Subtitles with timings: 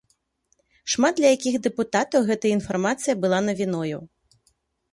[0.93, 3.97] Шмат для якіх дэпутатаў гэтая інфармацыя была навіною.